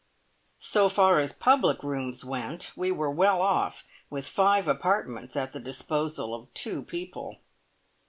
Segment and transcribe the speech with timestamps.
[0.57, 5.59] So far as public rooms went, we were well off with five apartments at the
[5.59, 7.41] disposal of two people.